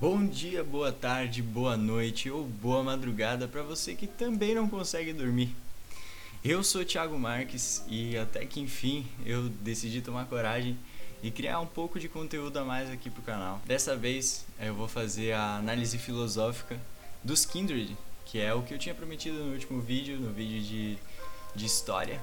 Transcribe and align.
Bom 0.00 0.24
dia, 0.24 0.62
boa 0.62 0.92
tarde, 0.92 1.42
boa 1.42 1.76
noite 1.76 2.30
ou 2.30 2.44
boa 2.44 2.84
madrugada 2.84 3.48
para 3.48 3.64
você 3.64 3.96
que 3.96 4.06
também 4.06 4.54
não 4.54 4.68
consegue 4.68 5.12
dormir. 5.12 5.52
Eu 6.44 6.62
sou 6.62 6.84
Thiago 6.84 7.18
Marques 7.18 7.82
e 7.88 8.16
até 8.16 8.46
que 8.46 8.60
enfim 8.60 9.04
eu 9.26 9.48
decidi 9.48 10.00
tomar 10.00 10.26
coragem 10.26 10.78
e 11.20 11.32
criar 11.32 11.58
um 11.58 11.66
pouco 11.66 11.98
de 11.98 12.08
conteúdo 12.08 12.56
a 12.58 12.64
mais 12.64 12.88
aqui 12.88 13.10
pro 13.10 13.22
canal. 13.22 13.60
Dessa 13.66 13.96
vez 13.96 14.46
eu 14.60 14.72
vou 14.72 14.86
fazer 14.86 15.32
a 15.32 15.56
análise 15.56 15.98
filosófica 15.98 16.78
dos 17.24 17.44
Kindred, 17.44 17.96
que 18.24 18.38
é 18.38 18.54
o 18.54 18.62
que 18.62 18.74
eu 18.74 18.78
tinha 18.78 18.94
prometido 18.94 19.42
no 19.42 19.52
último 19.52 19.80
vídeo, 19.80 20.16
no 20.16 20.32
vídeo 20.32 20.62
de, 20.62 20.96
de 21.56 21.66
história, 21.66 22.20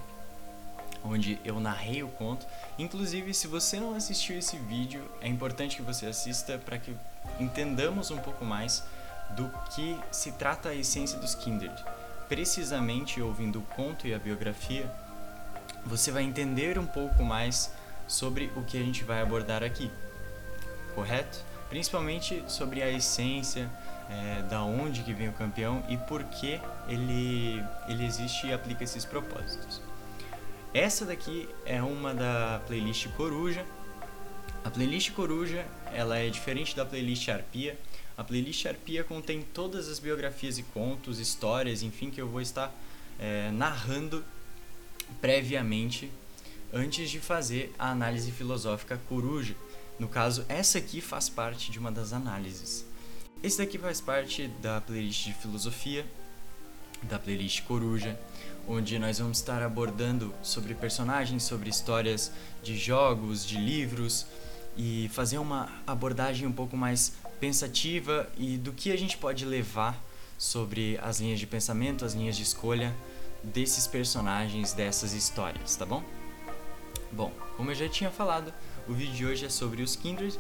onde 1.06 1.40
eu 1.44 1.60
narrei 1.60 2.04
o 2.04 2.08
conto. 2.08 2.46
Inclusive, 2.78 3.34
se 3.34 3.48
você 3.48 3.80
não 3.80 3.96
assistiu 3.96 4.38
esse 4.38 4.58
vídeo, 4.58 5.04
é 5.22 5.28
importante 5.28 5.76
que 5.76 5.82
você 5.82 6.06
assista 6.06 6.58
para 6.58 6.78
que 6.78 6.96
entendamos 7.40 8.12
um 8.12 8.18
pouco 8.18 8.44
mais 8.44 8.84
do 9.32 9.50
que 9.74 9.98
se 10.12 10.32
trata 10.34 10.70
a 10.70 10.76
essência 10.76 11.20
dos 11.20 11.36
Kindred. 11.36 11.74
Precisamente 12.28 13.22
ouvindo 13.22 13.60
o 13.60 13.76
conto 13.76 14.08
e 14.08 14.14
a 14.14 14.20
biografia, 14.20 14.90
você 15.86 16.12
vai 16.12 16.24
entender 16.24 16.80
um 16.80 16.86
pouco 16.86 17.24
mais 17.24 17.72
sobre 18.08 18.52
o 18.56 18.64
que 18.64 18.78
a 18.78 18.84
gente 18.84 19.04
vai 19.04 19.22
abordar 19.22 19.64
aqui, 19.64 19.92
correto? 20.94 21.44
Principalmente 21.70 22.44
sobre 22.48 22.82
a 22.82 22.90
essência, 22.90 23.70
é, 24.10 24.44
da 24.44 24.64
onde 24.64 25.04
que 25.04 25.14
vem 25.14 25.30
o 25.30 25.34
campeão 25.34 25.84
e 25.90 25.98
por 25.98 26.24
que 26.26 26.60
ele, 26.88 27.64
ele 27.88 28.06
existe 28.06 28.48
e 28.48 28.54
aplica 28.54 28.84
esses 28.84 29.06
propósitos. 29.06 29.82
Essa 30.76 31.06
daqui 31.06 31.48
é 31.66 31.82
uma 31.82 32.14
da 32.14 32.62
playlist 32.68 33.08
Coruja. 33.16 33.66
A 34.62 34.70
playlist 34.70 35.14
Coruja 35.14 35.66
ela 35.94 36.18
é 36.18 36.30
diferente 36.30 36.76
da 36.76 36.86
playlist 36.86 37.30
Arpia. 37.30 37.80
A 38.18 38.26
playlist 38.26 38.66
Arpia 38.66 39.02
contém 39.02 39.42
todas 39.54 39.88
as 39.88 40.00
biografias 40.00 40.58
e 40.58 40.64
contos, 40.64 41.18
histórias, 41.18 41.82
enfim, 41.82 42.12
que 42.12 42.20
eu 42.20 42.28
vou 42.28 42.42
estar 42.42 42.76
é, 43.18 43.52
narrando 43.52 44.22
previamente 45.22 46.12
antes 46.74 47.10
de 47.10 47.22
fazer 47.22 47.74
a 47.80 47.92
análise 47.92 48.30
filosófica 48.34 49.00
Coruja. 49.08 49.56
No 49.98 50.10
caso, 50.10 50.44
essa 50.50 50.78
aqui 50.78 51.00
faz 51.00 51.30
parte 51.30 51.72
de 51.72 51.80
uma 51.80 51.90
das 51.90 52.12
análises. 52.12 52.86
Esse 53.42 53.60
daqui 53.60 53.78
faz 53.78 54.02
parte 54.02 54.50
da 54.62 54.82
playlist 54.82 55.24
de 55.24 55.34
filosofia, 55.36 56.06
da 57.06 57.20
playlist 57.20 57.64
Coruja, 57.64 58.18
onde 58.68 58.98
nós 59.00 59.20
vamos 59.20 59.38
estar 59.38 59.62
abordando 59.62 60.34
sobre 60.42 60.74
personagens, 60.74 61.44
sobre 61.44 61.70
histórias 61.70 62.32
de 62.64 62.78
jogos, 62.78 63.46
de 63.46 63.58
livros 63.58 64.26
e 64.76 65.10
fazer 65.14 65.38
uma 65.38 65.70
abordagem 65.86 66.48
um 66.48 66.52
pouco 66.52 66.76
mais 66.76 67.14
pensativa 67.40 68.30
e 68.38 68.58
do 68.58 68.72
que 68.72 68.92
a 68.92 68.98
gente 68.98 69.18
pode 69.18 69.46
levar 69.46 70.02
sobre 70.38 71.00
as 71.02 71.20
linhas 71.20 71.40
de 71.40 71.48
pensamento, 71.48 72.04
as 72.04 72.14
linhas 72.14 72.36
de 72.36 72.44
escolha 72.44 72.94
desses 73.44 73.88
personagens, 73.88 74.74
dessas 74.74 75.14
histórias, 75.14 75.76
tá 75.76 75.86
bom? 75.86 76.04
Bom, 77.12 77.32
como 77.56 77.72
eu 77.72 77.76
já 77.76 77.88
tinha 77.88 78.10
falado, 78.10 78.52
o 78.88 78.94
vídeo 78.94 79.14
de 79.14 79.26
hoje 79.26 79.46
é 79.46 79.50
sobre 79.50 79.82
os 79.82 79.96
Kindred 79.96 80.38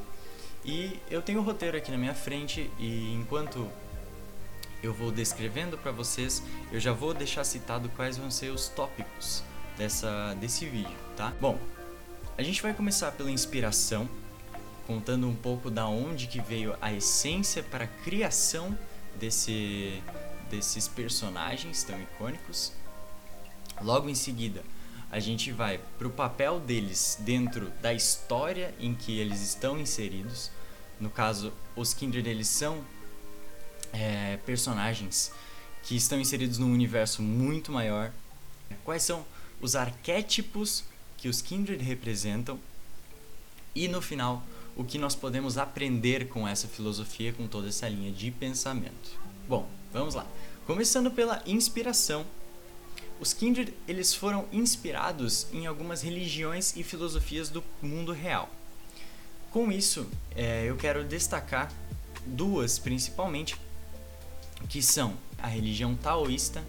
e 0.65 0.99
eu 1.09 1.21
tenho 1.21 1.39
o 1.39 1.43
roteiro 1.43 1.77
aqui 1.77 1.91
na 1.91 1.97
minha 1.97 2.15
frente 2.15 2.69
e 2.79 3.13
enquanto 3.13 3.69
eu 4.85 4.93
vou 4.93 5.11
descrevendo 5.11 5.77
para 5.77 5.91
vocês, 5.91 6.41
eu 6.71 6.79
já 6.79 6.93
vou 6.93 7.13
deixar 7.13 7.43
citado 7.43 7.89
quais 7.89 8.17
vão 8.17 8.29
ser 8.29 8.51
os 8.51 8.67
tópicos 8.67 9.43
dessa 9.77 10.35
desse 10.39 10.65
vídeo, 10.65 10.95
tá? 11.17 11.33
Bom, 11.41 11.59
a 12.37 12.43
gente 12.43 12.61
vai 12.61 12.73
começar 12.73 13.11
pela 13.11 13.31
inspiração, 13.31 14.07
contando 14.85 15.27
um 15.27 15.35
pouco 15.35 15.71
da 15.71 15.87
onde 15.87 16.27
que 16.27 16.39
veio 16.39 16.75
a 16.81 16.93
essência 16.93 17.63
para 17.63 17.85
a 17.85 17.87
criação 17.87 18.77
desse 19.19 20.01
desses 20.49 20.87
personagens 20.87 21.83
tão 21.83 21.99
icônicos. 21.99 22.71
Logo 23.81 24.07
em 24.07 24.15
seguida, 24.15 24.63
a 25.11 25.19
gente 25.19 25.51
vai 25.51 25.79
para 25.97 26.07
o 26.07 26.11
papel 26.11 26.59
deles 26.59 27.17
dentro 27.21 27.71
da 27.81 27.93
história 27.93 28.73
em 28.79 28.93
que 28.93 29.17
eles 29.19 29.41
estão 29.41 29.79
inseridos. 29.79 30.51
No 30.99 31.09
caso, 31.09 31.51
os 31.75 31.93
Kindred 31.93 32.29
eles 32.29 32.47
são 32.47 32.83
é, 33.95 34.37
personagens 34.45 35.31
que 35.83 35.95
estão 35.95 36.19
inseridos 36.19 36.57
num 36.57 36.71
universo 36.71 37.21
muito 37.21 37.71
maior. 37.71 38.11
Quais 38.83 39.03
são 39.03 39.25
os 39.61 39.75
arquétipos 39.75 40.83
que 41.17 41.29
os 41.29 41.41
Kindred 41.41 41.83
representam? 41.83 42.59
E 43.73 43.87
no 43.87 44.01
final, 44.01 44.43
o 44.75 44.83
que 44.83 44.97
nós 44.97 45.15
podemos 45.15 45.57
aprender 45.57 46.27
com 46.27 46.47
essa 46.47 46.67
filosofia, 46.67 47.33
com 47.33 47.47
toda 47.47 47.69
essa 47.69 47.87
linha 47.87 48.11
de 48.11 48.31
pensamento. 48.31 49.19
Bom, 49.47 49.67
vamos 49.93 50.15
lá. 50.15 50.25
Começando 50.65 51.11
pela 51.11 51.41
inspiração, 51.45 52.25
os 53.19 53.33
Kindred 53.33 53.73
eles 53.87 54.13
foram 54.13 54.45
inspirados 54.51 55.47
em 55.53 55.67
algumas 55.67 56.01
religiões 56.01 56.75
e 56.75 56.83
filosofias 56.83 57.49
do 57.49 57.63
mundo 57.81 58.11
real. 58.11 58.49
Com 59.51 59.71
isso, 59.71 60.07
é, 60.35 60.65
eu 60.65 60.75
quero 60.75 61.03
destacar 61.03 61.71
duas 62.25 62.79
principalmente, 62.79 63.55
que 64.69 64.81
são 64.81 65.13
a 65.37 65.47
religião 65.47 65.95
taoísta, 65.95 66.63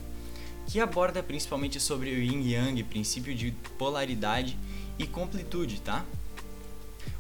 que 0.67 0.81
aborda 0.81 1.23
principalmente 1.23 1.81
sobre 1.81 2.11
o 2.11 2.23
yin 2.23 2.51
yang, 2.51 2.83
princípio 2.85 3.35
de 3.35 3.53
polaridade 3.79 4.59
e 4.99 5.07
completude, 5.07 5.81
tá? 5.81 6.05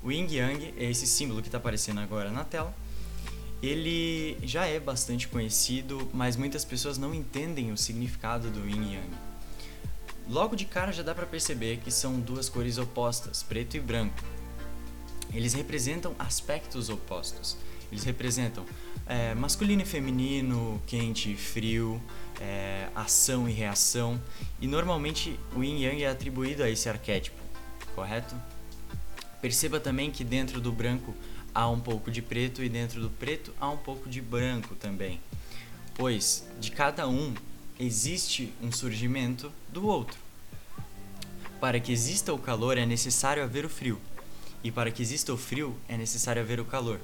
O 0.03 0.11
yin 0.11 0.27
yang 0.29 0.75
é 0.77 0.91
esse 0.91 1.07
símbolo 1.07 1.41
que 1.41 1.49
está 1.49 1.59
aparecendo 1.59 2.01
agora 2.01 2.31
na 2.31 2.45
tela 2.45 2.75
ele 3.63 4.37
já 4.43 4.67
é 4.67 4.79
bastante 4.79 5.29
conhecido, 5.29 6.09
mas 6.13 6.37
muitas 6.37 6.65
pessoas 6.65 6.99
não 6.99 7.15
entendem 7.15 7.73
o 7.73 7.77
significado 7.77 8.51
do 8.51 8.69
yin 8.69 8.95
yang. 8.95 9.11
Logo 10.29 10.57
de 10.57 10.65
cara 10.65 10.93
já 10.93 11.03
dá 11.03 11.15
para 11.15 11.27
perceber 11.27 11.79
que 11.79 11.91
são 11.91 12.21
duas 12.21 12.49
cores 12.49 12.79
opostas, 12.79 13.43
preto 13.43 13.77
e 13.77 13.81
branco. 13.81 14.23
Eles 15.33 15.55
representam 15.55 16.15
aspectos 16.19 16.89
opostos. 16.89 17.57
Eles 17.91 18.05
representam 18.05 18.67
é, 19.07 19.35
masculino 19.35 19.83
e 19.83 19.85
feminino, 19.85 20.83
quente 20.87 21.33
e 21.33 21.37
frio, 21.37 22.03
é, 22.41 22.89
ação 22.95 23.49
e 23.49 23.53
reação. 23.53 24.21
E 24.61 24.67
normalmente 24.67 25.39
o 25.55 25.63
yin 25.63 25.83
yang 25.83 26.03
é 26.03 26.09
atribuído 26.09 26.63
a 26.63 26.71
esse 26.71 26.89
arquétipo, 26.89 27.41
correto? 27.95 28.35
Perceba 29.41 29.79
também 29.79 30.11
que 30.11 30.25
dentro 30.25 30.61
do 30.61 30.73
branco 30.73 31.15
há 31.55 31.69
um 31.69 31.79
pouco 31.79 32.11
de 32.11 32.21
preto 32.21 32.63
e 32.63 32.69
dentro 32.69 33.01
do 33.01 33.09
preto 33.09 33.55
há 33.61 33.71
um 33.71 33.77
pouco 33.77 34.09
de 34.09 34.21
branco 34.21 34.75
também, 34.75 35.21
pois 35.95 36.47
de 36.61 36.71
cada 36.71 37.09
um 37.09 37.33
existe 37.79 38.53
um 38.61 38.73
surgimento 38.73 39.53
do 39.69 39.87
outro. 39.87 40.19
Para 41.61 41.81
que 41.81 41.93
exista 41.93 42.35
o 42.35 42.39
calor 42.39 42.77
é 42.77 42.85
necessário 42.85 43.43
haver 43.43 43.65
o 43.65 43.69
frio, 43.69 44.01
e 44.63 44.71
para 44.71 44.91
que 44.91 45.01
exista 45.01 45.33
o 45.33 45.37
frio 45.37 45.77
é 45.89 45.97
necessário 45.97 46.43
haver 46.43 46.61
o 46.61 46.65
calor. 46.65 47.01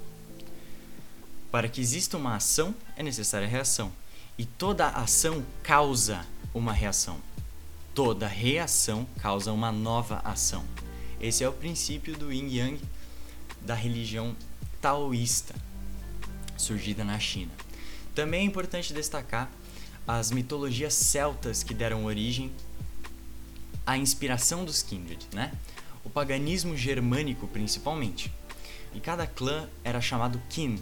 Para 1.53 1.69
que 1.69 1.83
exista 1.83 2.17
uma 2.17 2.35
ação 2.35 2.75
é 2.97 3.03
necessária 3.03 3.47
reação, 3.47 3.93
e 4.39 4.47
toda 4.47 4.89
ação 4.89 5.45
causa 5.63 6.27
uma 6.55 6.73
reação. 6.73 7.21
Toda 7.95 8.27
reação 8.27 9.07
causa 9.21 9.53
uma 9.53 9.71
nova 9.71 10.23
ação. 10.25 10.65
Esse 11.21 11.45
é 11.45 11.49
o 11.49 11.53
princípio 11.53 12.17
do 12.17 12.33
Yin 12.33 12.57
Yang 12.57 12.81
da 13.61 13.75
religião 13.75 14.35
taoísta, 14.81 15.55
surgida 16.57 17.05
na 17.05 17.19
China. 17.19 17.53
Também 18.15 18.41
é 18.41 18.45
importante 18.45 18.95
destacar 18.95 19.51
as 20.09 20.31
mitologias 20.31 20.95
celtas 20.95 21.63
que 21.63 21.75
deram 21.75 22.07
origem 22.07 22.51
à 23.87 23.99
inspiração 23.99 24.65
dos 24.65 24.83
Kindred, 24.83 25.29
né? 25.35 25.53
O 26.03 26.09
paganismo 26.09 26.75
germânico, 26.75 27.47
principalmente. 27.47 28.33
E 28.95 29.01
cada 29.01 29.27
clã 29.27 29.69
era 29.85 30.01
chamado 30.01 30.41
Kin, 30.49 30.81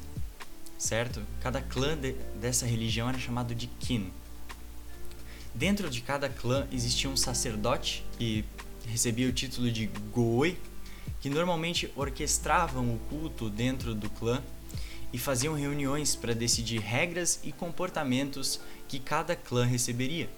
certo? 0.81 1.23
Cada 1.43 1.61
clã 1.61 1.95
de, 1.95 2.15
dessa 2.41 2.65
religião 2.65 3.09
era 3.09 3.19
chamado 3.19 3.55
de 3.55 3.67
Kin. 3.67 4.11
Dentro 5.55 5.91
de 5.91 6.01
cada 6.01 6.29
clã 6.29 6.67
existia 6.73 7.11
um 7.11 7.17
sacerdote 7.17 8.03
que 8.19 8.45
recebia 8.89 9.29
o 9.29 9.33
título 9.33 9.71
de 9.71 9.87
Goi, 10.11 10.57
que 11.21 11.29
normalmente 11.29 11.93
orquestravam 11.95 12.95
o 12.95 12.99
culto 13.11 13.51
dentro 13.51 13.95
do 13.95 14.09
clã 14.09 14.43
e 15.13 15.19
faziam 15.19 15.55
reuniões 15.55 16.17
para 16.17 16.35
decidir 16.35 16.79
regras 16.79 17.41
e 17.45 17.53
comportamentos 17.53 18.59
que 18.89 18.99
cada 18.99 19.37
clã 19.37 19.67
receberia. 19.67 20.31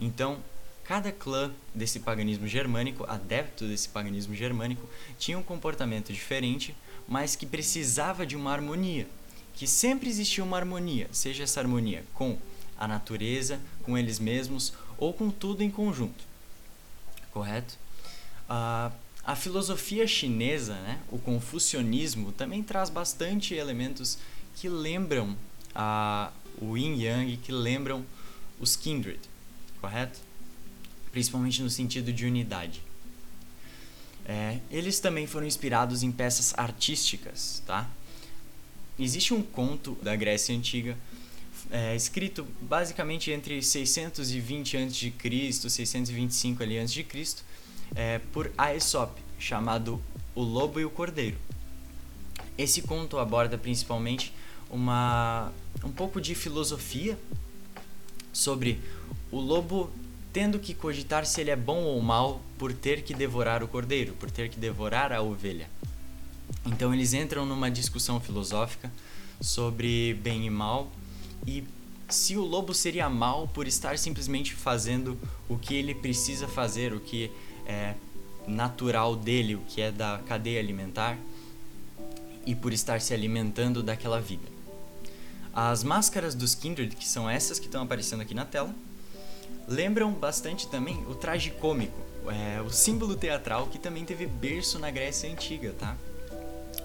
Então, 0.00 0.38
cada 0.82 1.12
clã 1.12 1.52
desse 1.74 2.00
paganismo 2.00 2.46
germânico, 2.46 3.04
adepto 3.06 3.66
desse 3.66 3.90
paganismo 3.90 4.34
germânico, 4.34 4.88
tinha 5.18 5.38
um 5.38 5.42
comportamento 5.42 6.10
diferente, 6.10 6.74
mas 7.06 7.36
que 7.36 7.44
precisava 7.44 8.24
de 8.24 8.34
uma 8.34 8.50
harmonia, 8.50 9.06
que 9.54 9.66
sempre 9.66 10.08
existia 10.08 10.42
uma 10.42 10.56
harmonia, 10.56 11.08
seja 11.12 11.44
essa 11.44 11.60
harmonia 11.60 12.04
com 12.12 12.38
a 12.78 12.88
natureza, 12.88 13.60
com 13.82 13.96
eles 13.96 14.18
mesmos 14.18 14.72
ou 14.98 15.12
com 15.12 15.30
tudo 15.30 15.62
em 15.62 15.70
conjunto. 15.70 16.24
Correto? 17.32 17.78
Uh, 18.48 18.92
a 19.24 19.34
filosofia 19.34 20.06
chinesa, 20.06 20.74
né, 20.74 21.00
o 21.10 21.18
confucionismo, 21.18 22.30
também 22.32 22.62
traz 22.62 22.90
bastante 22.90 23.54
elementos 23.54 24.18
que 24.56 24.68
lembram 24.68 25.36
a, 25.74 26.30
o 26.60 26.76
Yin 26.76 27.00
Yang, 27.00 27.36
que 27.38 27.52
lembram 27.52 28.04
os 28.60 28.76
Kindred, 28.76 29.20
correto? 29.80 30.20
Principalmente 31.10 31.62
no 31.62 31.70
sentido 31.70 32.12
de 32.12 32.26
unidade. 32.26 32.82
É, 34.26 34.58
eles 34.70 35.00
também 35.00 35.26
foram 35.26 35.46
inspirados 35.46 36.02
em 36.02 36.12
peças 36.12 36.54
artísticas, 36.56 37.62
tá? 37.66 37.88
Existe 38.98 39.34
um 39.34 39.42
conto 39.42 39.98
da 40.02 40.14
Grécia 40.14 40.54
Antiga 40.54 40.96
é, 41.70 41.96
escrito 41.96 42.46
basicamente 42.60 43.30
entre 43.30 43.60
620 43.62 44.76
a.C. 44.76 45.12
e 45.12 45.52
625 45.52 46.62
ali 46.62 46.78
a.C., 46.78 47.04
é, 47.94 48.18
por 48.32 48.50
Aesop, 48.56 49.20
chamado 49.38 50.02
O 50.34 50.42
Lobo 50.42 50.78
e 50.80 50.84
o 50.84 50.90
Cordeiro. 50.90 51.36
Esse 52.56 52.82
conto 52.82 53.18
aborda 53.18 53.58
principalmente 53.58 54.32
uma 54.70 55.52
um 55.84 55.90
pouco 55.90 56.20
de 56.20 56.34
filosofia 56.34 57.18
sobre 58.32 58.80
o 59.30 59.38
lobo 59.38 59.90
tendo 60.32 60.58
que 60.58 60.74
cogitar 60.74 61.26
se 61.26 61.40
ele 61.40 61.50
é 61.50 61.56
bom 61.56 61.82
ou 61.82 62.00
mal 62.00 62.40
por 62.58 62.72
ter 62.72 63.02
que 63.02 63.14
devorar 63.14 63.62
o 63.62 63.68
cordeiro, 63.68 64.14
por 64.14 64.30
ter 64.30 64.48
que 64.48 64.58
devorar 64.58 65.12
a 65.12 65.22
ovelha. 65.22 65.68
Então 66.66 66.92
eles 66.92 67.12
entram 67.12 67.44
numa 67.44 67.70
discussão 67.70 68.20
filosófica 68.20 68.90
sobre 69.40 70.14
bem 70.22 70.46
e 70.46 70.50
mal 70.50 70.90
e 71.46 71.64
se 72.08 72.36
o 72.36 72.42
lobo 72.42 72.74
seria 72.74 73.08
mal 73.08 73.48
por 73.48 73.66
estar 73.66 73.98
simplesmente 73.98 74.54
fazendo 74.54 75.18
o 75.48 75.56
que 75.56 75.74
ele 75.74 75.94
precisa 75.94 76.46
fazer, 76.46 76.92
o 76.92 77.00
que 77.00 77.30
é 77.66 77.94
natural 78.46 79.16
dele, 79.16 79.56
o 79.56 79.60
que 79.60 79.80
é 79.80 79.90
da 79.90 80.20
cadeia 80.26 80.60
alimentar, 80.60 81.18
e 82.46 82.54
por 82.54 82.72
estar 82.72 83.00
se 83.00 83.14
alimentando 83.14 83.82
daquela 83.82 84.20
vida. 84.20 84.46
As 85.52 85.82
máscaras 85.82 86.34
dos 86.34 86.54
Kindred, 86.54 86.94
que 86.94 87.06
são 87.06 87.28
essas 87.28 87.58
que 87.58 87.66
estão 87.66 87.82
aparecendo 87.82 88.20
aqui 88.20 88.34
na 88.34 88.44
tela, 88.44 88.74
lembram 89.66 90.12
bastante 90.12 90.68
também 90.68 91.02
o 91.08 91.14
traje 91.14 91.50
cômico, 91.50 91.98
é, 92.28 92.60
o 92.60 92.70
símbolo 92.70 93.16
teatral 93.16 93.66
que 93.68 93.78
também 93.78 94.04
teve 94.04 94.26
berço 94.26 94.78
na 94.78 94.90
Grécia 94.90 95.30
Antiga, 95.30 95.74
tá? 95.78 95.96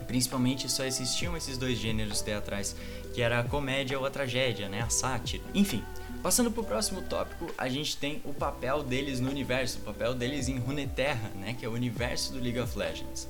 Principalmente 0.09 0.67
só 0.67 0.83
existiam 0.85 1.37
esses 1.37 1.55
dois 1.55 1.77
gêneros 1.77 2.19
teatrais, 2.19 2.75
que 3.13 3.21
era 3.21 3.37
a 3.37 3.43
comédia 3.43 3.99
ou 3.99 4.07
a 4.07 4.09
tragédia, 4.09 4.67
né? 4.67 4.81
A 4.81 4.89
sátira. 4.89 5.43
Enfim, 5.53 5.83
passando 6.23 6.49
pro 6.49 6.63
próximo 6.63 7.03
tópico, 7.03 7.45
a 7.55 7.69
gente 7.69 7.95
tem 7.95 8.19
o 8.25 8.33
papel 8.33 8.81
deles 8.81 9.19
no 9.19 9.29
universo, 9.29 9.77
o 9.77 9.81
papel 9.81 10.15
deles 10.15 10.47
em 10.47 10.57
Runeterra, 10.57 11.29
né? 11.35 11.53
Que 11.53 11.63
é 11.63 11.69
o 11.69 11.73
universo 11.73 12.33
do 12.33 12.39
League 12.39 12.59
of 12.59 12.75
Legends. 12.75 13.27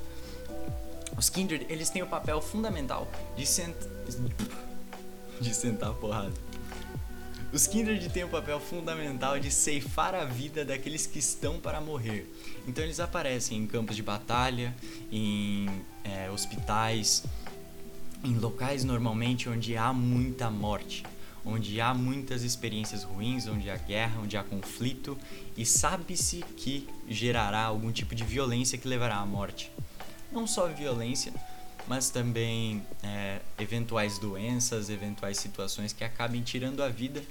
Os 1.17 1.29
Kindred, 1.29 1.65
eles 1.67 1.89
têm 1.89 2.01
o 2.01 2.07
papel 2.07 2.41
fundamental 2.41 3.11
de, 3.35 3.45
sent... 3.45 3.75
de 5.37 5.53
sentar 5.53 5.89
a 5.89 5.93
porrada. 5.93 6.31
Os 7.51 7.65
Kindred 7.65 8.07
têm 8.09 8.23
o 8.23 8.29
papel 8.29 8.59
fundamental 8.59 9.39
de 9.39 9.49
ceifar 9.49 10.13
a 10.13 10.23
vida 10.23 10.63
daqueles 10.63 11.07
que 11.07 11.17
estão 11.17 11.59
para 11.59 11.81
morrer. 11.81 12.31
Então 12.67 12.83
eles 12.83 12.99
aparecem 12.99 13.57
em 13.57 13.65
campos 13.65 13.95
de 13.95 14.03
batalha, 14.03 14.75
em 15.11 15.67
é, 16.03 16.29
hospitais, 16.29 17.23
em 18.23 18.35
locais 18.35 18.83
normalmente 18.83 19.49
onde 19.49 19.75
há 19.75 19.91
muita 19.91 20.51
morte, 20.51 21.03
onde 21.43 21.81
há 21.81 21.91
muitas 21.91 22.43
experiências 22.43 23.03
ruins, 23.03 23.47
onde 23.47 23.67
há 23.67 23.77
guerra, 23.77 24.21
onde 24.21 24.37
há 24.37 24.43
conflito 24.43 25.17
e 25.57 25.65
sabe-se 25.65 26.43
que 26.55 26.87
gerará 27.07 27.63
algum 27.63 27.91
tipo 27.91 28.13
de 28.13 28.23
violência 28.23 28.77
que 28.77 28.87
levará 28.87 29.15
à 29.15 29.25
morte. 29.25 29.71
Não 30.31 30.45
só 30.45 30.67
violência, 30.67 31.33
mas 31.87 32.11
também 32.11 32.85
é, 33.01 33.39
eventuais 33.57 34.19
doenças, 34.19 34.91
eventuais 34.91 35.39
situações 35.39 35.91
que 35.91 36.03
acabem 36.03 36.43
tirando 36.43 36.83
a 36.83 36.89
vida 36.89 37.23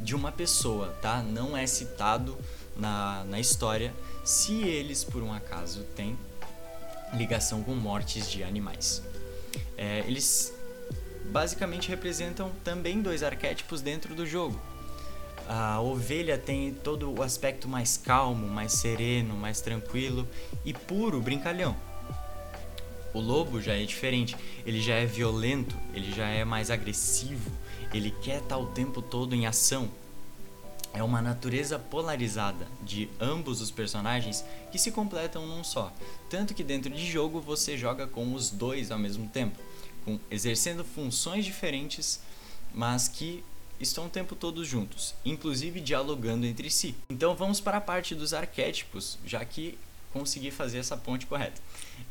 de 0.00 0.14
uma 0.14 0.30
pessoa, 0.30 0.88
tá? 1.02 1.22
Não 1.22 1.56
é 1.56 1.66
citado 1.66 2.36
na, 2.76 3.24
na 3.24 3.40
história 3.40 3.92
se 4.24 4.62
eles 4.62 5.02
por 5.04 5.22
um 5.22 5.32
acaso 5.32 5.82
têm 5.96 6.16
ligação 7.14 7.62
com 7.62 7.74
mortes 7.74 8.30
de 8.30 8.44
animais. 8.44 9.02
É, 9.76 10.00
eles 10.00 10.54
basicamente 11.26 11.88
representam 11.88 12.52
também 12.64 13.00
dois 13.00 13.22
arquétipos 13.22 13.80
dentro 13.80 14.14
do 14.14 14.26
jogo. 14.26 14.60
A 15.48 15.80
ovelha 15.80 16.36
tem 16.36 16.74
todo 16.74 17.10
o 17.10 17.22
aspecto 17.22 17.66
mais 17.66 17.96
calmo, 17.96 18.46
mais 18.46 18.72
sereno, 18.72 19.34
mais 19.34 19.60
tranquilo 19.60 20.28
e 20.64 20.74
puro, 20.74 21.20
brincalhão. 21.20 21.74
O 23.18 23.20
lobo 23.20 23.60
já 23.60 23.74
é 23.74 23.84
diferente, 23.84 24.36
ele 24.64 24.80
já 24.80 24.94
é 24.94 25.04
violento, 25.04 25.76
ele 25.92 26.12
já 26.12 26.28
é 26.28 26.44
mais 26.44 26.70
agressivo, 26.70 27.50
ele 27.92 28.12
quer 28.22 28.40
estar 28.40 28.56
o 28.56 28.66
tempo 28.66 29.02
todo 29.02 29.34
em 29.34 29.44
ação. 29.44 29.90
É 30.94 31.02
uma 31.02 31.20
natureza 31.20 31.80
polarizada 31.80 32.68
de 32.80 33.08
ambos 33.20 33.60
os 33.60 33.72
personagens 33.72 34.44
que 34.70 34.78
se 34.78 34.92
completam 34.92 35.44
num 35.48 35.64
só. 35.64 35.92
Tanto 36.30 36.54
que 36.54 36.62
dentro 36.62 36.94
de 36.94 37.04
jogo 37.10 37.40
você 37.40 37.76
joga 37.76 38.06
com 38.06 38.32
os 38.34 38.50
dois 38.50 38.92
ao 38.92 39.00
mesmo 39.00 39.26
tempo, 39.26 39.58
com, 40.04 40.20
exercendo 40.30 40.84
funções 40.84 41.44
diferentes, 41.44 42.20
mas 42.72 43.08
que 43.08 43.42
estão 43.80 44.06
o 44.06 44.08
tempo 44.08 44.36
todo 44.36 44.64
juntos, 44.64 45.12
inclusive 45.24 45.80
dialogando 45.80 46.46
entre 46.46 46.70
si. 46.70 46.94
Então 47.10 47.34
vamos 47.34 47.60
para 47.60 47.78
a 47.78 47.80
parte 47.80 48.14
dos 48.14 48.32
arquétipos, 48.32 49.18
já 49.26 49.44
que 49.44 49.76
consegui 50.12 50.52
fazer 50.52 50.78
essa 50.78 50.96
ponte 50.96 51.26
correta. 51.26 51.60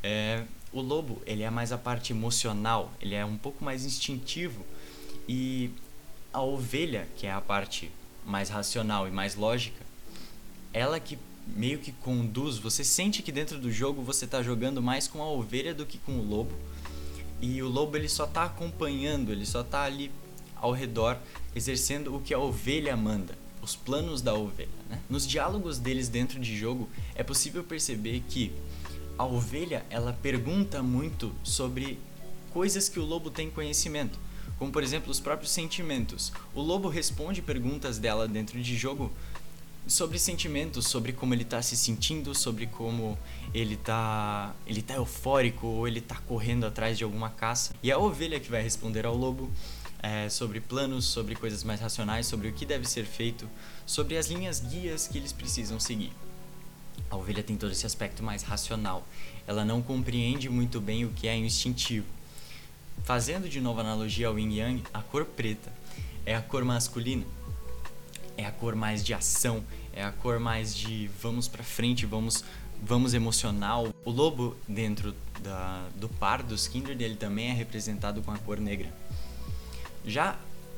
É, 0.03 0.43
o 0.71 0.81
lobo 0.81 1.21
ele 1.25 1.43
é 1.43 1.49
mais 1.49 1.71
a 1.71 1.77
parte 1.77 2.13
emocional, 2.13 2.91
ele 3.01 3.15
é 3.15 3.25
um 3.25 3.37
pouco 3.37 3.63
mais 3.63 3.85
instintivo 3.85 4.65
e 5.27 5.69
a 6.33 6.41
ovelha, 6.41 7.07
que 7.17 7.25
é 7.25 7.31
a 7.31 7.41
parte 7.41 7.91
mais 8.25 8.49
racional 8.49 9.07
e 9.07 9.11
mais 9.11 9.35
lógica, 9.35 9.85
ela 10.73 10.99
que 10.99 11.17
meio 11.55 11.79
que 11.79 11.91
conduz, 11.91 12.57
você 12.57 12.83
sente 12.83 13.23
que 13.23 13.31
dentro 13.31 13.57
do 13.57 13.71
jogo 13.71 14.01
você 14.01 14.25
está 14.25 14.43
jogando 14.43 14.81
mais 14.81 15.07
com 15.07 15.21
a 15.21 15.29
ovelha 15.29 15.73
do 15.73 15.85
que 15.85 15.97
com 15.97 16.13
o 16.13 16.23
lobo. 16.23 16.51
E 17.41 17.61
o 17.61 17.67
lobo 17.67 17.95
ele 17.95 18.09
só 18.09 18.25
está 18.25 18.43
acompanhando, 18.43 19.31
ele 19.31 19.45
só 19.45 19.61
está 19.61 19.83
ali 19.83 20.11
ao 20.55 20.71
redor 20.71 21.17
exercendo 21.55 22.15
o 22.15 22.21
que 22.21 22.33
a 22.33 22.39
ovelha 22.39 22.97
manda, 22.97 23.37
os 23.61 23.75
planos 23.75 24.21
da 24.21 24.33
ovelha. 24.33 24.69
Né? 24.89 24.99
Nos 25.09 25.27
diálogos 25.27 25.77
deles 25.77 26.09
dentro 26.09 26.39
de 26.39 26.57
jogo 26.57 26.89
é 27.15 27.23
possível 27.23 27.63
perceber 27.63 28.23
que 28.27 28.51
a 29.17 29.25
ovelha 29.25 29.85
ela 29.89 30.13
pergunta 30.13 30.81
muito 30.83 31.33
sobre 31.43 31.99
coisas 32.51 32.89
que 32.89 32.99
o 32.99 33.05
lobo 33.05 33.29
tem 33.29 33.49
conhecimento 33.49 34.19
como 34.57 34.71
por 34.71 34.83
exemplo 34.83 35.11
os 35.11 35.19
próprios 35.19 35.51
sentimentos. 35.51 36.31
O 36.53 36.61
lobo 36.61 36.89
responde 36.89 37.41
perguntas 37.41 37.97
dela 37.97 38.27
dentro 38.27 38.61
de 38.61 38.75
jogo 38.75 39.11
sobre 39.87 40.19
sentimentos, 40.19 40.87
sobre 40.87 41.13
como 41.13 41.33
ele 41.33 41.43
está 41.43 41.61
se 41.61 41.77
sentindo, 41.77 42.35
sobre 42.35 42.67
como 42.67 43.17
ele 43.53 43.75
está 43.75 44.53
ele 44.65 44.81
tá 44.81 44.95
eufórico 44.95 45.65
ou 45.67 45.87
ele 45.87 45.99
está 45.99 46.15
correndo 46.15 46.65
atrás 46.65 46.97
de 46.97 47.03
alguma 47.03 47.29
caça. 47.29 47.73
E 47.81 47.91
a 47.91 47.97
ovelha 47.97 48.39
que 48.39 48.49
vai 48.49 48.61
responder 48.61 49.05
ao 49.05 49.15
lobo 49.15 49.49
é, 50.01 50.27
sobre 50.29 50.59
planos, 50.59 51.05
sobre 51.05 51.35
coisas 51.35 51.63
mais 51.63 51.79
racionais, 51.79 52.25
sobre 52.25 52.47
o 52.49 52.53
que 52.53 52.65
deve 52.65 52.87
ser 52.87 53.05
feito, 53.05 53.47
sobre 53.85 54.17
as 54.17 54.27
linhas 54.27 54.59
guias 54.59 55.07
que 55.07 55.17
eles 55.17 55.31
precisam 55.31 55.79
seguir. 55.79 56.11
A 57.09 57.15
ovelha 57.15 57.43
tem 57.43 57.55
todo 57.55 57.71
esse 57.71 57.85
aspecto 57.85 58.23
mais 58.23 58.43
racional. 58.43 59.07
Ela 59.45 59.63
não 59.63 59.81
compreende 59.81 60.49
muito 60.49 60.81
bem 60.81 61.05
o 61.05 61.09
que 61.09 61.27
é 61.27 61.35
instintivo. 61.37 62.05
Fazendo 63.03 63.47
de 63.47 63.61
novo 63.61 63.79
analogia 63.79 64.27
ao 64.27 64.37
yin 64.37 64.53
yang, 64.53 64.83
a 64.93 65.01
cor 65.01 65.25
preta 65.25 65.71
é 66.25 66.35
a 66.35 66.41
cor 66.41 66.65
masculina. 66.65 67.25
É 68.35 68.45
a 68.45 68.51
cor 68.51 68.75
mais 68.75 69.03
de 69.03 69.13
ação, 69.13 69.63
é 69.93 70.03
a 70.03 70.11
cor 70.11 70.39
mais 70.39 70.75
de 70.75 71.09
vamos 71.21 71.47
para 71.47 71.63
frente, 71.63 72.05
vamos 72.05 72.43
vamos 72.83 73.13
emocional. 73.13 73.93
O 74.05 74.11
lobo 74.11 74.55
dentro 74.67 75.15
da, 75.41 75.87
do 75.95 76.07
par 76.07 76.43
dos 76.43 76.67
Kindred 76.67 77.03
ele 77.03 77.15
também 77.15 77.49
é 77.49 77.53
representado 77.53 78.21
com 78.21 78.31
a 78.31 78.37
cor 78.37 78.59
negra. 78.59 78.93
Já 80.05 80.37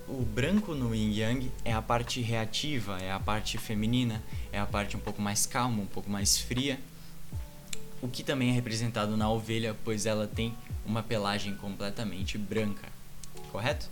o 0.09 0.25
branco 0.25 0.73
no 0.73 0.93
yin 0.93 1.13
yang 1.13 1.51
é 1.63 1.71
a 1.71 1.81
parte 1.81 2.19
reativa, 2.19 2.97
é 2.99 3.11
a 3.11 3.19
parte 3.19 3.57
feminina, 3.59 4.23
é 4.51 4.59
a 4.59 4.65
parte 4.65 4.97
um 4.97 4.99
pouco 4.99 5.21
mais 5.21 5.45
calma, 5.45 5.83
um 5.83 5.85
pouco 5.85 6.09
mais 6.09 6.39
fria. 6.39 6.79
O 8.01 8.07
que 8.07 8.23
também 8.23 8.49
é 8.49 8.53
representado 8.53 9.15
na 9.15 9.29
ovelha, 9.29 9.75
pois 9.83 10.05
ela 10.05 10.25
tem 10.25 10.55
uma 10.85 11.03
pelagem 11.03 11.53
completamente 11.55 12.37
branca, 12.37 12.87
correto? 13.51 13.87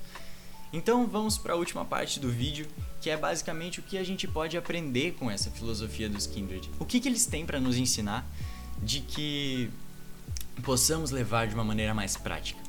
Então 0.74 1.06
vamos 1.08 1.38
para 1.38 1.54
a 1.54 1.56
última 1.56 1.86
parte 1.86 2.20
do 2.20 2.30
vídeo, 2.30 2.68
que 3.00 3.10
é 3.10 3.16
basicamente 3.16 3.80
o 3.80 3.84
que 3.84 3.98
a 3.98 4.04
gente 4.04 4.28
pode 4.28 4.58
aprender 4.58 5.14
com 5.14 5.30
essa 5.30 5.52
filosofia 5.52 6.10
dos 6.10 6.26
Kindred. 6.26 6.70
O 6.80 6.86
que, 6.86 7.00
que 7.00 7.08
eles 7.08 7.26
têm 7.28 7.46
para 7.46 7.60
nos 7.60 7.78
ensinar 7.78 8.26
de 8.82 9.02
que 9.02 9.70
possamos 10.64 11.12
levar 11.12 11.48
de 11.48 11.54
uma 11.54 11.64
maneira 11.64 11.94
mais 11.94 12.18
prática? 12.18 12.60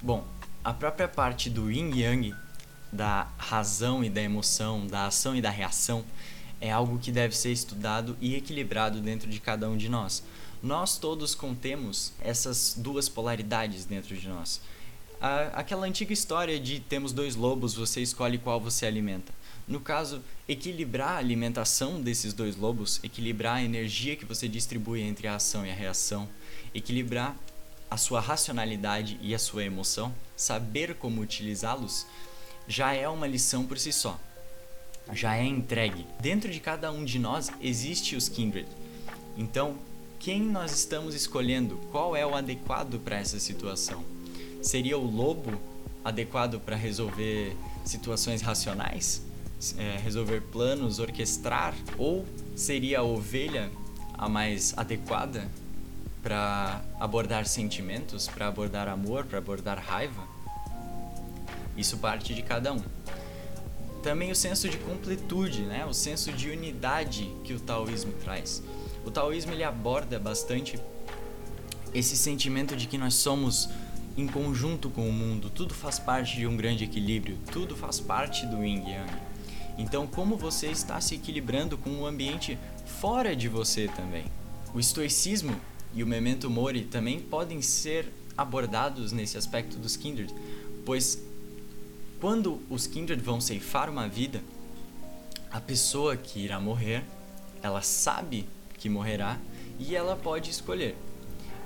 Bom, 0.00 0.24
a 0.62 0.72
própria 0.72 1.08
parte 1.08 1.50
do 1.50 1.70
Yin 1.70 1.90
Yang, 1.98 2.34
da 2.94 3.28
razão 3.36 4.02
e 4.02 4.08
da 4.08 4.22
emoção, 4.22 4.86
da 4.86 5.06
ação 5.06 5.36
e 5.36 5.42
da 5.42 5.50
reação, 5.50 6.04
é 6.60 6.70
algo 6.70 6.98
que 6.98 7.12
deve 7.12 7.36
ser 7.36 7.52
estudado 7.52 8.16
e 8.20 8.34
equilibrado 8.34 9.00
dentro 9.00 9.28
de 9.28 9.40
cada 9.40 9.68
um 9.68 9.76
de 9.76 9.88
nós 9.88 10.22
nós 10.64 10.96
todos 10.96 11.34
contemos 11.34 12.14
essas 12.22 12.74
duas 12.74 13.06
polaridades 13.06 13.84
dentro 13.84 14.16
de 14.16 14.26
nós. 14.26 14.62
aquela 15.52 15.86
antiga 15.86 16.12
história 16.12 16.58
de 16.58 16.80
temos 16.80 17.12
dois 17.12 17.36
lobos, 17.36 17.74
você 17.74 18.00
escolhe 18.00 18.38
qual 18.38 18.58
você 18.58 18.86
alimenta. 18.86 19.32
No 19.68 19.78
caso, 19.78 20.22
equilibrar 20.48 21.10
a 21.10 21.16
alimentação 21.18 22.00
desses 22.00 22.32
dois 22.32 22.56
lobos, 22.56 22.98
equilibrar 23.02 23.56
a 23.56 23.62
energia 23.62 24.16
que 24.16 24.24
você 24.24 24.48
distribui 24.48 25.02
entre 25.02 25.26
a 25.26 25.36
ação 25.36 25.66
e 25.66 25.70
a 25.70 25.74
reação, 25.74 26.28
equilibrar 26.74 27.36
a 27.90 27.96
sua 27.98 28.20
racionalidade 28.20 29.18
e 29.22 29.34
a 29.34 29.38
sua 29.38 29.64
emoção, 29.64 30.14
saber 30.34 30.94
como 30.94 31.20
utilizá-los, 31.20 32.06
já 32.66 32.94
é 32.94 33.08
uma 33.08 33.26
lição 33.26 33.64
por 33.64 33.78
si 33.78 33.92
só. 33.92 34.18
Já 35.12 35.36
é 35.36 35.44
entregue. 35.44 36.06
Dentro 36.20 36.50
de 36.50 36.60
cada 36.60 36.90
um 36.90 37.04
de 37.04 37.18
nós 37.18 37.50
existe 37.60 38.16
os 38.16 38.28
kindred. 38.28 38.66
Então, 39.36 39.76
quem 40.18 40.40
nós 40.40 40.72
estamos 40.72 41.14
escolhendo? 41.14 41.76
Qual 41.92 42.16
é 42.16 42.24
o 42.24 42.34
adequado 42.34 42.98
para 42.98 43.18
essa 43.18 43.38
situação? 43.38 44.02
Seria 44.62 44.96
o 44.96 45.04
lobo 45.04 45.60
adequado 46.02 46.58
para 46.58 46.76
resolver 46.76 47.54
situações 47.84 48.40
racionais? 48.40 49.20
É, 49.76 49.98
resolver 50.02 50.40
planos, 50.40 50.98
orquestrar? 50.98 51.74
Ou 51.98 52.24
seria 52.56 53.00
a 53.00 53.02
ovelha 53.02 53.70
a 54.14 54.28
mais 54.28 54.72
adequada 54.76 55.50
para 56.22 56.82
abordar 56.98 57.46
sentimentos, 57.46 58.26
para 58.26 58.48
abordar 58.48 58.88
amor, 58.88 59.26
para 59.26 59.38
abordar 59.38 59.78
raiva? 59.78 60.33
Isso 61.76 61.98
parte 61.98 62.34
de 62.34 62.42
cada 62.42 62.72
um. 62.72 62.82
Também 64.02 64.30
o 64.30 64.34
senso 64.34 64.68
de 64.68 64.76
completude, 64.78 65.62
né? 65.62 65.84
o 65.86 65.94
senso 65.94 66.32
de 66.32 66.50
unidade 66.50 67.30
que 67.42 67.54
o 67.54 67.60
taoísmo 67.60 68.12
traz. 68.22 68.62
O 69.04 69.10
taoísmo 69.10 69.52
ele 69.52 69.64
aborda 69.64 70.18
bastante 70.18 70.78
esse 71.94 72.16
sentimento 72.16 72.76
de 72.76 72.86
que 72.86 72.98
nós 72.98 73.14
somos 73.14 73.68
em 74.16 74.26
conjunto 74.26 74.90
com 74.90 75.08
o 75.08 75.12
mundo, 75.12 75.50
tudo 75.50 75.74
faz 75.74 75.98
parte 75.98 76.36
de 76.36 76.46
um 76.46 76.56
grande 76.56 76.84
equilíbrio, 76.84 77.38
tudo 77.50 77.76
faz 77.76 77.98
parte 77.98 78.46
do 78.46 78.64
yin 78.64 78.88
yang. 78.88 79.12
Então, 79.76 80.06
como 80.06 80.36
você 80.36 80.68
está 80.68 81.00
se 81.00 81.16
equilibrando 81.16 81.76
com 81.76 81.90
o 81.90 82.06
ambiente 82.06 82.56
fora 83.00 83.34
de 83.34 83.48
você 83.48 83.88
também? 83.88 84.24
O 84.72 84.78
estoicismo 84.78 85.54
e 85.92 86.02
o 86.02 86.06
memento 86.06 86.48
mori 86.48 86.84
também 86.84 87.20
podem 87.20 87.60
ser 87.60 88.12
abordados 88.36 89.12
nesse 89.12 89.36
aspecto 89.36 89.76
dos 89.78 89.96
kindred, 89.96 90.32
pois 90.84 91.20
quando 92.20 92.60
os 92.70 92.86
kindred 92.86 93.22
vão 93.22 93.40
ceifar 93.40 93.90
uma 93.90 94.08
vida, 94.08 94.42
a 95.50 95.60
pessoa 95.60 96.16
que 96.16 96.40
irá 96.40 96.58
morrer, 96.58 97.04
ela 97.62 97.82
sabe 97.82 98.48
que 98.78 98.88
morrerá 98.88 99.38
e 99.78 99.94
ela 99.94 100.16
pode 100.16 100.50
escolher 100.50 100.96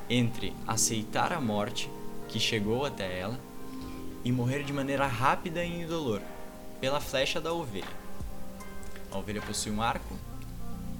entre 0.08 0.52
aceitar 0.66 1.32
a 1.32 1.40
morte 1.40 1.90
que 2.28 2.38
chegou 2.38 2.84
até 2.84 3.18
ela 3.18 3.38
e 4.24 4.32
morrer 4.32 4.62
de 4.62 4.72
maneira 4.72 5.06
rápida 5.06 5.64
e 5.64 5.82
indolor 5.82 6.20
pela 6.80 7.00
flecha 7.00 7.40
da 7.40 7.52
ovelha. 7.52 7.88
A 9.10 9.18
ovelha 9.18 9.40
possui 9.40 9.72
um 9.72 9.82
arco 9.82 10.14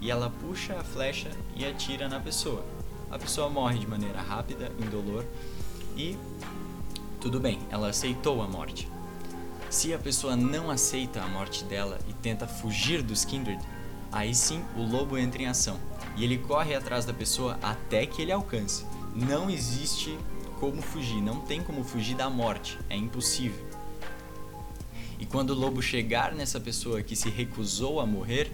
e 0.00 0.10
ela 0.10 0.30
puxa 0.30 0.74
a 0.78 0.84
flecha 0.84 1.30
e 1.56 1.64
atira 1.64 2.08
na 2.08 2.20
pessoa. 2.20 2.64
A 3.10 3.18
pessoa 3.18 3.48
morre 3.48 3.78
de 3.78 3.86
maneira 3.86 4.20
rápida, 4.20 4.70
indolor 4.78 5.24
e 5.96 6.16
tudo 7.20 7.40
bem, 7.40 7.58
ela 7.70 7.88
aceitou 7.88 8.40
a 8.42 8.46
morte. 8.46 8.88
Se 9.70 9.92
a 9.92 9.98
pessoa 9.98 10.34
não 10.34 10.70
aceita 10.70 11.22
a 11.22 11.28
morte 11.28 11.62
dela 11.62 11.98
e 12.08 12.12
tenta 12.14 12.46
fugir 12.46 13.02
dos 13.02 13.25
kindred, 13.26 13.60
aí 14.10 14.34
sim 14.34 14.64
o 14.75 14.82
lobo 14.82 15.18
entra 15.18 15.42
em 15.42 15.46
ação 15.46 15.78
e 16.16 16.25
ele 16.25 16.38
corre 16.38 16.75
atrás 16.75 17.04
da 17.04 17.12
pessoa 17.12 17.58
até 17.62 18.06
que 18.06 18.22
ele 18.22 18.32
alcance. 18.32 18.87
Não 19.14 19.50
existe 19.50 20.18
como 20.58 20.80
fugir, 20.80 21.20
não 21.20 21.40
tem 21.40 21.62
como 21.62 21.84
fugir 21.84 22.16
da 22.16 22.30
morte, 22.30 22.78
é 22.88 22.96
impossível. 22.96 23.62
E 25.20 25.26
quando 25.26 25.50
o 25.50 25.54
lobo 25.54 25.82
chegar 25.82 26.32
nessa 26.32 26.58
pessoa 26.58 27.02
que 27.02 27.14
se 27.14 27.28
recusou 27.28 28.00
a 28.00 28.06
morrer, 28.06 28.50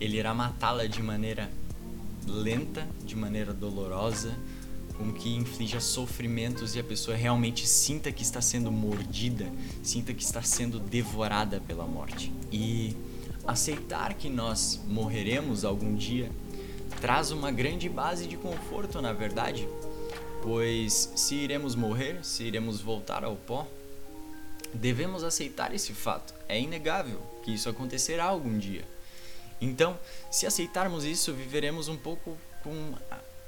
ele 0.00 0.16
irá 0.16 0.34
matá-la 0.34 0.86
de 0.86 1.02
maneira 1.02 1.48
lenta, 2.26 2.88
de 3.04 3.14
maneira 3.14 3.52
dolorosa, 3.52 4.34
com 4.98 5.12
que 5.12 5.34
inflija 5.34 5.80
sofrimentos 5.80 6.74
e 6.74 6.80
a 6.80 6.84
pessoa 6.84 7.16
realmente 7.16 7.66
sinta 7.66 8.10
que 8.10 8.22
está 8.22 8.42
sendo 8.42 8.70
mordida, 8.72 9.50
sinta 9.82 10.12
que 10.12 10.22
está 10.22 10.42
sendo 10.42 10.80
devorada 10.80 11.60
pela 11.60 11.86
morte. 11.86 12.32
E 12.52 12.96
aceitar 13.46 14.14
que 14.14 14.28
nós 14.28 14.80
morreremos 14.86 15.64
algum 15.64 15.94
dia 15.94 16.30
traz 17.00 17.30
uma 17.30 17.52
grande 17.52 17.88
base 17.88 18.26
de 18.26 18.36
conforto, 18.36 19.00
na 19.00 19.12
verdade, 19.12 19.68
pois 20.42 21.12
se 21.14 21.36
iremos 21.36 21.76
morrer, 21.76 22.24
se 22.24 22.42
iremos 22.42 22.80
voltar 22.80 23.22
ao 23.22 23.36
pó, 23.36 23.66
devemos 24.74 25.22
aceitar 25.22 25.72
esse 25.72 25.92
fato. 25.92 26.34
É 26.48 26.60
inegável 26.60 27.20
que 27.44 27.54
isso 27.54 27.68
acontecerá 27.68 28.24
algum 28.24 28.58
dia. 28.58 28.84
Então, 29.60 29.98
se 30.30 30.46
aceitarmos 30.46 31.04
isso, 31.04 31.32
viveremos 31.32 31.88
um 31.88 31.96
pouco 31.96 32.36
com 32.62 32.94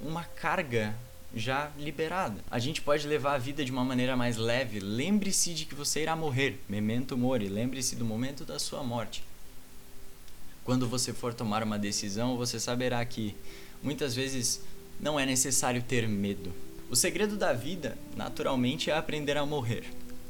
uma 0.00 0.24
carga 0.24 0.94
já 1.34 1.70
liberada. 1.78 2.42
A 2.50 2.58
gente 2.58 2.82
pode 2.82 3.06
levar 3.06 3.34
a 3.34 3.38
vida 3.38 3.64
de 3.64 3.70
uma 3.70 3.84
maneira 3.84 4.16
mais 4.16 4.36
leve. 4.36 4.80
Lembre-se 4.80 5.54
de 5.54 5.64
que 5.64 5.74
você 5.74 6.02
irá 6.02 6.16
morrer. 6.16 6.60
Memento 6.68 7.16
mori. 7.16 7.48
Lembre-se 7.48 7.96
do 7.96 8.04
momento 8.04 8.44
da 8.44 8.58
sua 8.58 8.82
morte. 8.82 9.22
Quando 10.64 10.88
você 10.88 11.12
for 11.12 11.32
tomar 11.32 11.62
uma 11.62 11.78
decisão, 11.78 12.36
você 12.36 12.60
saberá 12.60 13.04
que 13.04 13.34
muitas 13.82 14.14
vezes 14.14 14.60
não 15.00 15.18
é 15.18 15.24
necessário 15.24 15.82
ter 15.82 16.06
medo. 16.08 16.52
O 16.90 16.96
segredo 16.96 17.36
da 17.36 17.52
vida, 17.52 17.96
naturalmente, 18.16 18.90
é 18.90 18.96
aprender 18.96 19.36
a 19.36 19.46
morrer. 19.46 19.84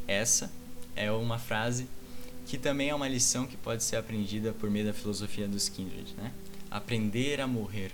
Essa 0.06 0.50
é 0.94 1.10
uma 1.10 1.38
frase 1.38 1.86
que 2.46 2.58
também 2.58 2.90
é 2.90 2.94
uma 2.94 3.08
lição 3.08 3.46
que 3.46 3.56
pode 3.56 3.82
ser 3.82 3.96
aprendida 3.96 4.52
por 4.52 4.70
meio 4.70 4.86
da 4.86 4.92
filosofia 4.92 5.46
dos 5.46 5.68
Kindred, 5.68 6.14
né? 6.16 6.32
Aprender 6.70 7.40
a 7.40 7.46
morrer. 7.46 7.92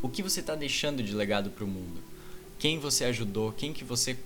O 0.00 0.08
que 0.08 0.22
você 0.22 0.38
está 0.38 0.54
deixando 0.54 1.02
de 1.02 1.12
legado 1.12 1.50
para 1.50 1.64
o 1.64 1.66
mundo? 1.66 2.00
Quem 2.56 2.78
você 2.78 3.04
ajudou? 3.04 3.52
Quem 3.52 3.72
que 3.72 3.82
você, 3.82 4.16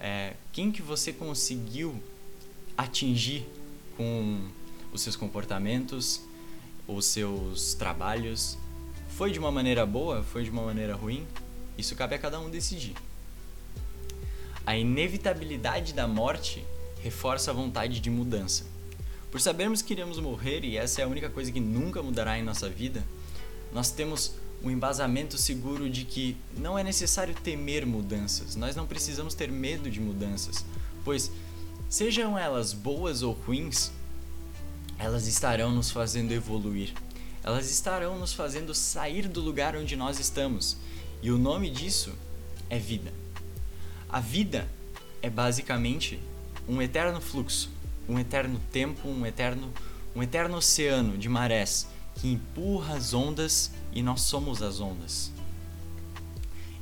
é, 0.00 0.34
quem 0.52 0.72
que 0.72 0.82
você 0.82 1.12
conseguiu 1.12 2.02
atingir 2.76 3.46
com 3.96 4.48
os 4.92 5.02
seus 5.02 5.14
comportamentos, 5.14 6.20
os 6.88 7.04
seus 7.04 7.74
trabalhos? 7.74 8.58
Foi 9.10 9.30
de 9.30 9.38
uma 9.38 9.52
maneira 9.52 9.86
boa? 9.86 10.24
Foi 10.24 10.42
de 10.42 10.50
uma 10.50 10.62
maneira 10.62 10.96
ruim? 10.96 11.24
Isso 11.78 11.94
cabe 11.94 12.16
a 12.16 12.18
cada 12.18 12.40
um 12.40 12.50
decidir. 12.50 12.94
A 14.66 14.76
inevitabilidade 14.76 15.94
da 15.94 16.08
morte 16.08 16.64
reforça 17.02 17.52
a 17.52 17.54
vontade 17.54 18.00
de 18.00 18.10
mudança. 18.10 18.66
Por 19.30 19.40
sabermos 19.40 19.80
que 19.80 19.92
iremos 19.92 20.18
morrer 20.18 20.64
e 20.64 20.76
essa 20.76 21.00
é 21.00 21.04
a 21.04 21.08
única 21.08 21.30
coisa 21.30 21.52
que 21.52 21.60
nunca 21.60 22.02
mudará 22.02 22.36
em 22.36 22.42
nossa 22.42 22.68
vida, 22.68 23.04
nós 23.72 23.92
temos 23.92 24.34
um 24.62 24.70
embasamento 24.70 25.38
seguro 25.38 25.88
de 25.88 26.04
que 26.04 26.36
não 26.56 26.78
é 26.78 26.82
necessário 26.82 27.34
temer 27.34 27.86
mudanças, 27.86 28.56
nós 28.56 28.76
não 28.76 28.86
precisamos 28.86 29.34
ter 29.34 29.50
medo 29.50 29.90
de 29.90 30.00
mudanças, 30.00 30.64
pois, 31.04 31.30
sejam 31.88 32.38
elas 32.38 32.72
boas 32.72 33.22
ou 33.22 33.32
ruins, 33.32 33.90
elas 34.98 35.26
estarão 35.26 35.70
nos 35.72 35.90
fazendo 35.90 36.32
evoluir, 36.32 36.92
elas 37.42 37.70
estarão 37.70 38.18
nos 38.18 38.34
fazendo 38.34 38.74
sair 38.74 39.26
do 39.26 39.40
lugar 39.40 39.74
onde 39.74 39.96
nós 39.96 40.18
estamos. 40.18 40.76
E 41.22 41.30
o 41.30 41.38
nome 41.38 41.70
disso 41.70 42.12
é 42.68 42.78
vida. 42.78 43.12
A 44.08 44.20
vida 44.20 44.68
é 45.22 45.30
basicamente 45.30 46.20
um 46.68 46.82
eterno 46.82 47.20
fluxo, 47.20 47.70
um 48.08 48.18
eterno 48.18 48.60
tempo, 48.70 49.08
um 49.08 49.24
eterno, 49.24 49.72
um 50.14 50.22
eterno 50.22 50.58
oceano 50.58 51.16
de 51.16 51.28
marés 51.28 51.86
que 52.16 52.28
empurra 52.28 52.96
as 52.96 53.14
ondas 53.14 53.70
e 53.92 54.02
nós 54.02 54.22
somos 54.22 54.62
as 54.62 54.80
ondas. 54.80 55.32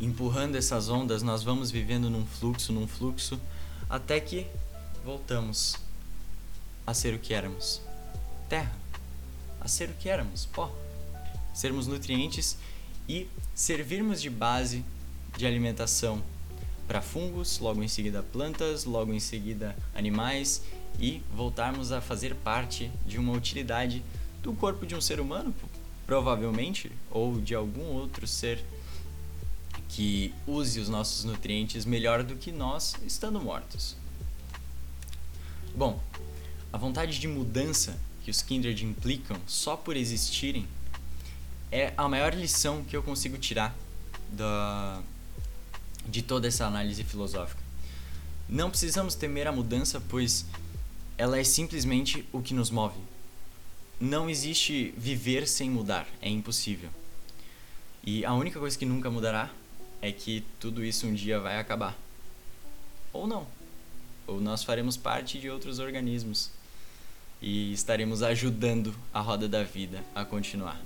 Empurrando 0.00 0.56
essas 0.56 0.88
ondas, 0.88 1.22
nós 1.22 1.42
vamos 1.42 1.70
vivendo 1.70 2.08
num 2.08 2.24
fluxo, 2.24 2.72
num 2.72 2.86
fluxo, 2.86 3.40
até 3.88 4.20
que 4.20 4.46
voltamos 5.04 5.76
a 6.86 6.94
ser 6.94 7.14
o 7.14 7.18
que 7.18 7.34
éramos. 7.34 7.80
Terra. 8.48 8.72
A 9.60 9.66
ser 9.66 9.90
o 9.90 9.94
que 9.94 10.08
éramos, 10.08 10.46
pó. 10.46 10.72
Sermos 11.52 11.86
nutrientes 11.86 12.56
e 13.08 13.28
servirmos 13.54 14.22
de 14.22 14.30
base 14.30 14.84
de 15.36 15.46
alimentação 15.46 16.22
para 16.86 17.02
fungos, 17.02 17.58
logo 17.58 17.82
em 17.82 17.88
seguida 17.88 18.22
plantas, 18.22 18.84
logo 18.84 19.12
em 19.12 19.20
seguida 19.20 19.76
animais 19.94 20.62
e 20.98 21.22
voltarmos 21.34 21.92
a 21.92 22.00
fazer 22.00 22.34
parte 22.36 22.90
de 23.06 23.18
uma 23.18 23.32
utilidade 23.32 24.02
do 24.42 24.52
corpo 24.54 24.86
de 24.86 24.94
um 24.94 25.00
ser 25.00 25.20
humano, 25.20 25.52
provavelmente, 26.08 26.90
ou 27.10 27.38
de 27.38 27.54
algum 27.54 27.84
outro 27.92 28.26
ser 28.26 28.64
que 29.90 30.32
use 30.46 30.80
os 30.80 30.88
nossos 30.88 31.22
nutrientes 31.22 31.84
melhor 31.84 32.22
do 32.22 32.34
que 32.34 32.50
nós 32.50 32.94
estando 33.06 33.38
mortos. 33.38 33.94
Bom, 35.76 36.02
a 36.72 36.78
vontade 36.78 37.20
de 37.20 37.28
mudança 37.28 38.00
que 38.24 38.30
os 38.30 38.40
Kindred 38.40 38.82
implicam 38.86 39.36
só 39.46 39.76
por 39.76 39.98
existirem 39.98 40.66
é 41.70 41.92
a 41.94 42.08
maior 42.08 42.32
lição 42.32 42.82
que 42.84 42.96
eu 42.96 43.02
consigo 43.02 43.36
tirar 43.36 43.76
da, 44.32 45.02
de 46.06 46.22
toda 46.22 46.48
essa 46.48 46.64
análise 46.64 47.04
filosófica. 47.04 47.60
Não 48.48 48.70
precisamos 48.70 49.14
temer 49.14 49.46
a 49.46 49.52
mudança, 49.52 50.02
pois 50.08 50.46
ela 51.18 51.38
é 51.38 51.44
simplesmente 51.44 52.26
o 52.32 52.40
que 52.40 52.54
nos 52.54 52.70
move. 52.70 52.98
Não 54.00 54.30
existe 54.30 54.94
viver 54.96 55.48
sem 55.48 55.68
mudar, 55.68 56.06
é 56.22 56.28
impossível. 56.28 56.90
E 58.04 58.24
a 58.24 58.32
única 58.32 58.60
coisa 58.60 58.78
que 58.78 58.86
nunca 58.86 59.10
mudará 59.10 59.50
é 60.00 60.12
que 60.12 60.44
tudo 60.60 60.84
isso 60.84 61.06
um 61.06 61.14
dia 61.14 61.40
vai 61.40 61.58
acabar. 61.58 61.96
Ou 63.12 63.26
não. 63.26 63.46
Ou 64.26 64.40
nós 64.40 64.62
faremos 64.62 64.96
parte 64.96 65.38
de 65.38 65.50
outros 65.50 65.78
organismos 65.78 66.50
e 67.42 67.72
estaremos 67.72 68.22
ajudando 68.22 68.94
a 69.12 69.20
roda 69.20 69.48
da 69.48 69.64
vida 69.64 70.04
a 70.14 70.24
continuar. 70.24 70.80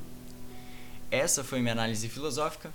Essa 1.11 1.45
foi 1.45 1.61
minha 1.61 1.73
análise 1.73 2.09
filosófica 2.09 2.73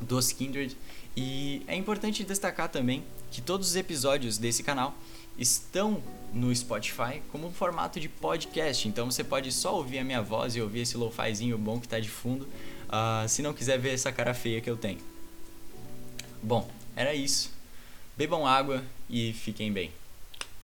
dos 0.00 0.32
Kindred 0.32 0.76
e 1.16 1.62
é 1.66 1.74
importante 1.74 2.22
destacar 2.24 2.68
também 2.68 3.02
que 3.30 3.40
todos 3.40 3.68
os 3.68 3.76
episódios 3.76 4.38
desse 4.38 4.62
canal 4.62 4.94
estão 5.38 6.02
no 6.32 6.54
Spotify 6.54 7.22
como 7.30 7.46
um 7.46 7.52
formato 7.52 7.98
de 8.00 8.08
podcast, 8.08 8.88
então 8.88 9.10
você 9.10 9.24
pode 9.24 9.52
só 9.52 9.74
ouvir 9.74 9.98
a 9.98 10.04
minha 10.04 10.22
voz 10.22 10.56
e 10.56 10.60
ouvir 10.60 10.80
esse 10.80 10.96
lo-fizinho 10.96 11.56
bom 11.56 11.78
que 11.78 11.86
está 11.86 12.00
de 12.00 12.08
fundo, 12.08 12.46
uh, 12.88 13.28
se 13.28 13.42
não 13.42 13.52
quiser 13.52 13.78
ver 13.78 13.94
essa 13.94 14.12
cara 14.12 14.34
feia 14.34 14.60
que 14.60 14.68
eu 14.68 14.76
tenho. 14.76 14.98
Bom, 16.42 16.68
era 16.94 17.14
isso. 17.14 17.50
Bebam 18.16 18.46
água 18.46 18.82
e 19.08 19.32
fiquem 19.32 19.72
bem. 19.72 19.90